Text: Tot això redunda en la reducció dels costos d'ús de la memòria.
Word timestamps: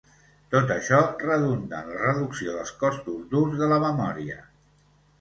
Tot 0.53 0.71
això 0.75 1.01
redunda 1.25 1.83
en 1.83 1.93
la 1.93 1.99
reducció 2.05 2.57
dels 2.59 2.75
costos 2.83 3.23
d'ús 3.37 3.57
de 3.63 3.73
la 3.77 3.83
memòria. 3.89 4.45